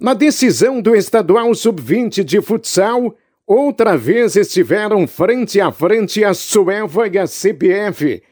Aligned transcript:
Na 0.00 0.14
decisão 0.14 0.80
do 0.80 0.96
estadual 0.96 1.54
sub-20 1.54 2.24
de 2.24 2.40
futsal, 2.40 3.14
outra 3.46 3.98
vez 3.98 4.34
estiveram 4.34 5.06
frente 5.06 5.60
a 5.60 5.70
frente 5.70 6.24
a 6.24 6.32
Sueva 6.32 7.06
e 7.06 7.18
a 7.18 7.26
CBF. 7.26 8.22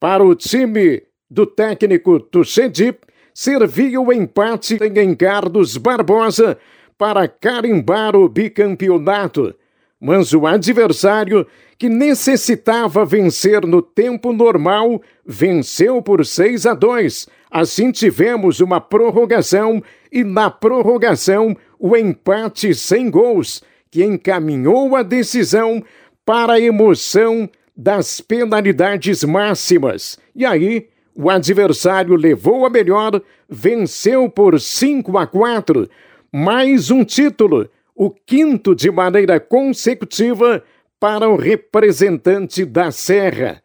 Para 0.00 0.24
o 0.24 0.34
time 0.34 1.00
do 1.30 1.46
técnico 1.46 2.18
Tuxedip, 2.18 3.06
servia 3.32 4.00
o 4.00 4.12
empate 4.12 4.76
em 4.82 5.14
Carlos 5.14 5.76
Barbosa 5.76 6.58
para 6.98 7.28
carimbar 7.28 8.16
o 8.16 8.28
bicampeonato. 8.28 9.54
Mas 10.00 10.32
o 10.32 10.44
adversário, 10.44 11.46
que 11.78 11.88
necessitava 11.88 13.04
vencer 13.04 13.64
no 13.64 13.80
tempo 13.80 14.32
normal, 14.32 15.00
venceu 15.24 16.02
por 16.02 16.26
6 16.26 16.66
a 16.66 16.74
2. 16.74 17.28
Assim 17.52 17.92
tivemos 17.92 18.60
uma 18.60 18.80
prorrogação 18.80 19.82
e 20.10 20.24
na 20.24 20.48
prorrogação 20.50 21.54
o 21.78 21.94
empate 21.94 22.74
sem 22.74 23.10
gols, 23.10 23.62
que 23.90 24.02
encaminhou 24.02 24.96
a 24.96 25.02
decisão 25.02 25.84
para 26.24 26.54
a 26.54 26.60
emoção 26.60 27.46
das 27.76 28.22
penalidades 28.22 29.22
máximas. 29.22 30.18
E 30.34 30.46
aí, 30.46 30.88
o 31.14 31.28
adversário 31.28 32.16
levou 32.16 32.64
a 32.64 32.70
melhor, 32.70 33.20
venceu 33.46 34.30
por 34.30 34.58
5 34.58 35.18
a 35.18 35.26
4. 35.26 35.90
Mais 36.32 36.90
um 36.90 37.04
título, 37.04 37.68
o 37.94 38.08
quinto 38.08 38.74
de 38.74 38.90
maneira 38.90 39.38
consecutiva 39.38 40.64
para 40.98 41.28
o 41.28 41.36
representante 41.36 42.64
da 42.64 42.90
Serra. 42.90 43.61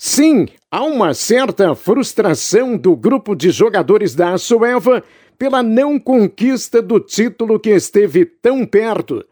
Sim, 0.00 0.46
há 0.70 0.84
uma 0.84 1.12
certa 1.12 1.74
frustração 1.74 2.76
do 2.76 2.94
grupo 2.94 3.34
de 3.34 3.50
jogadores 3.50 4.14
da 4.14 4.34
Açoeva 4.34 5.02
pela 5.36 5.60
não 5.60 5.98
conquista 5.98 6.80
do 6.80 7.00
título 7.00 7.58
que 7.58 7.70
esteve 7.70 8.24
tão 8.24 8.64
perto. 8.64 9.24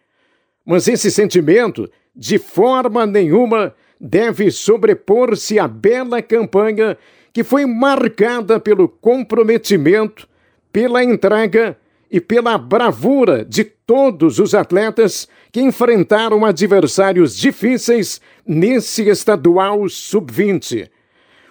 Mas 0.65 0.89
esse 0.89 1.09
sentimento, 1.09 1.89
de 2.15 2.37
forma 2.37 3.07
nenhuma, 3.07 3.77
deve 4.01 4.51
sobrepor-se 4.51 5.57
à 5.57 5.69
bela 5.69 6.21
campanha 6.21 6.99
que 7.33 7.45
foi 7.45 7.65
marcada 7.65 8.59
pelo 8.59 8.89
comprometimento, 8.89 10.29
pela 10.73 11.05
entrega 11.05 11.79
e 12.11 12.21
pela 12.21 12.57
bravura 12.59 13.45
de 13.45 13.65
todos 13.65 14.39
os 14.39 14.55
atletas 14.55 15.29
que 15.51 15.61
enfrentaram 15.61 16.45
adversários 16.45 17.37
difíceis 17.37 18.21
nesse 18.47 19.09
estadual 19.09 19.89
sub-20. 19.89 20.89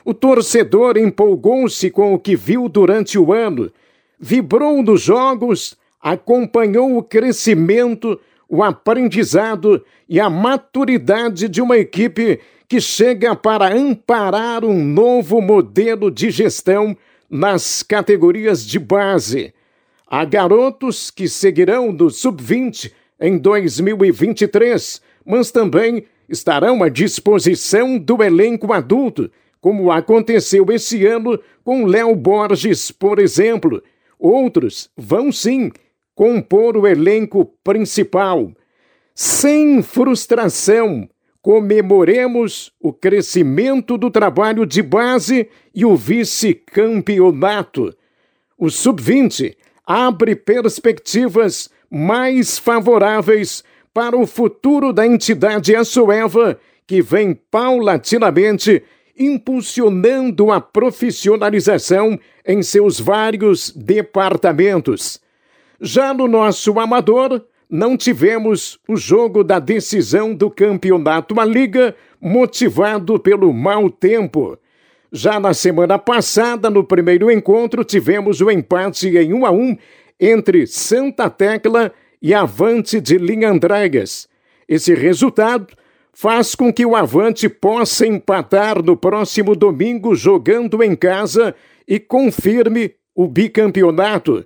O 0.03 0.14
torcedor 0.14 0.97
empolgou-se 0.97 1.89
com 1.89 2.14
o 2.14 2.20
que 2.20 2.36
viu 2.36 2.70
durante 2.70 3.17
o 3.17 3.34
ano, 3.34 3.72
vibrou 4.20 4.84
nos 4.84 5.02
jogos, 5.02 5.75
acompanhou 6.00 6.95
o 6.95 7.02
crescimento, 7.02 8.19
o 8.47 8.64
aprendizado 8.64 9.84
e 10.08 10.19
a 10.19 10.30
maturidade 10.30 11.50
de 11.50 11.59
uma 11.59 11.78
equipe 11.78 12.40
que 12.67 12.80
chega 12.80 13.36
para 13.36 13.75
amparar 13.75 14.64
um 14.64 14.84
novo 14.84 15.42
modelo 15.42 16.12
de 16.12 16.30
gestão 16.30 16.95
nas 17.28 17.81
categorias 17.81 18.64
de 18.64 18.78
base. 18.78 19.55
Há 20.17 20.23
garotos 20.23 21.11
que 21.11 21.27
seguirão 21.27 21.94
do 21.94 22.09
sub-20 22.09 22.89
em 23.19 23.38
2023, 23.38 25.02
mas 25.25 25.52
também 25.52 26.05
estarão 26.30 26.81
à 26.81 26.88
disposição 26.88 27.97
do 27.97 28.23
elenco 28.23 28.72
adulto, 28.72 29.30
como 29.59 29.91
aconteceu 29.91 30.67
esse 30.72 31.05
ano 31.05 31.38
com 31.66 31.85
Léo 31.85 32.16
Borges, 32.16 32.91
por 32.91 33.19
exemplo. 33.19 33.83
Outros 34.17 34.89
vão 34.95 35.33
sim 35.33 35.69
compor 36.16 36.77
o 36.77 36.88
elenco 36.88 37.53
principal. 37.61 38.53
Sem 39.13 39.83
frustração, 39.83 41.09
comemoremos 41.41 42.72
o 42.79 42.94
crescimento 42.94 43.97
do 43.97 44.09
trabalho 44.09 44.66
de 44.66 44.81
base 44.81 45.50
e 45.75 45.84
o 45.84 45.94
vice-campeonato. 45.94 47.94
O 48.57 48.69
sub-20 48.69 49.57
abre 49.85 50.35
perspectivas 50.35 51.69
mais 51.90 52.57
favoráveis 52.57 53.63
para 53.94 54.18
o 54.18 54.28
futuro 54.28 54.91
da 54.91 55.06
entidade 55.06 55.75
Açoeva, 55.75 56.59
que 56.85 57.01
vem 57.01 57.34
paulatinamente 57.34 58.84
impulsionando 59.18 60.51
a 60.51 60.59
profissionalização 60.59 62.19
em 62.46 62.62
seus 62.62 63.00
vários 63.00 63.72
departamentos. 63.72 65.19
Já 65.79 66.13
no 66.13 66.28
nosso 66.28 66.78
amador, 66.79 67.41
não 67.69 67.97
tivemos 67.97 68.79
o 68.88 68.96
jogo 68.96 69.44
da 69.44 69.59
decisão 69.59 70.35
do 70.35 70.50
campeonato 70.50 71.40
A 71.40 71.46
Liga, 71.46 71.96
motivado 72.19 73.19
pelo 73.19 73.53
mau 73.53 73.90
tempo. 73.90 74.57
Já 75.18 75.40
na 75.40 75.53
semana 75.53 75.98
passada, 75.98 76.70
no 76.70 76.84
primeiro 76.84 77.31
encontro, 77.31 77.86
tivemos 77.86 78.42
o 78.42 78.52
empate 78.52 79.08
em 79.18 79.34
1 79.34 79.46
a 79.46 79.50
1 79.50 79.78
entre 80.20 80.68
Santa 80.68 81.30
Tecla 81.30 81.94
e 82.22 82.34
Avante 82.34 83.00
de 83.00 83.18
Linhandregas. 83.18 84.28
Esse 84.68 84.94
resultado 84.94 85.68
faz 86.12 86.53
com 86.53 86.72
que 86.72 86.86
o 86.86 86.98
Avante 86.98 87.48
possa 87.48 88.06
empatar 88.06 88.84
no 88.84 88.98
próximo 88.98 89.56
domingo 89.56 90.14
jogando 90.16 90.84
em 90.84 90.94
casa 90.98 91.56
e 91.88 91.97
confirme 91.97 92.94
o 93.16 93.26
bicampeonato. 93.26 94.46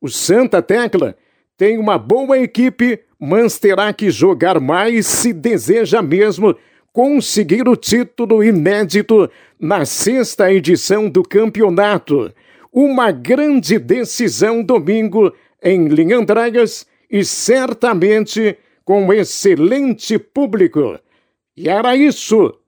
O 0.00 0.08
Santa 0.08 0.60
Tecla 0.60 1.14
tem 1.56 1.78
uma 1.78 1.96
boa 1.96 2.36
equipe, 2.40 2.98
mas 3.20 3.60
terá 3.60 3.92
que 3.92 4.10
jogar 4.10 4.58
mais 4.58 5.06
se 5.06 5.32
deseja 5.32 6.02
mesmo 6.02 6.56
conseguir 6.98 7.68
o 7.68 7.76
título 7.76 8.42
inédito 8.42 9.30
na 9.56 9.84
sexta 9.84 10.52
edição 10.52 11.08
do 11.08 11.22
campeonato. 11.22 12.34
Uma 12.72 13.12
grande 13.12 13.78
decisão 13.78 14.64
domingo 14.64 15.32
em 15.62 15.86
Linhandregas 15.86 16.88
e 17.08 17.24
certamente 17.24 18.58
com 18.84 19.12
excelente 19.12 20.18
público. 20.18 20.98
E 21.56 21.68
era 21.68 21.94
isso 21.94 22.58